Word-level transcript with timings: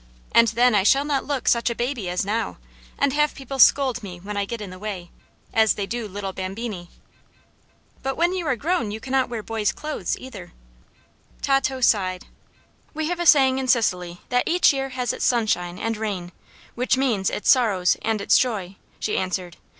And 0.31 0.47
then 0.47 0.73
I 0.73 0.81
shall 0.81 1.05
not 1.05 1.25
look 1.27 1.47
such 1.47 1.69
a 1.69 1.75
baby 1.75 2.09
as 2.09 2.25
now, 2.25 2.57
and 2.97 3.13
have 3.13 3.35
people 3.35 3.59
scold 3.59 4.01
me 4.01 4.19
when 4.19 4.35
I 4.35 4.45
get 4.45 4.59
in 4.59 4.71
the 4.71 4.79
way, 4.79 5.11
as 5.53 5.75
they 5.75 5.85
do 5.85 6.07
little 6.07 6.33
bambini." 6.33 6.89
"But 8.01 8.17
when 8.17 8.33
you 8.33 8.47
are 8.47 8.55
grown 8.55 8.89
you 8.89 8.99
cannot 8.99 9.29
wear 9.29 9.43
boys' 9.43 9.71
clothing, 9.71 10.19
either." 10.23 10.53
Tato 11.43 11.81
sighed. 11.81 12.25
"We 12.95 13.09
have 13.09 13.19
a 13.19 13.27
saying 13.27 13.59
in 13.59 13.67
Sicily 13.67 14.21
that 14.29 14.47
'each 14.47 14.73
year 14.73 14.89
has 14.89 15.13
its 15.13 15.23
sunshine 15.25 15.77
and 15.77 15.95
rain,' 15.95 16.31
which 16.73 16.97
means 16.97 17.29
its 17.29 17.51
sorrow 17.51 17.83
and 18.01 18.21
its 18.21 18.39
joy," 18.39 18.77
she 18.99 19.19
answered. 19.19 19.57